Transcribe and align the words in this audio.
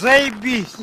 Заебись! 0.00 0.76